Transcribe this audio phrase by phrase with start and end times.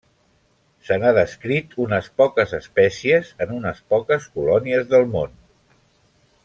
[0.87, 5.41] Se n'ha descrit unes poques espècies en unes poques colònies del món.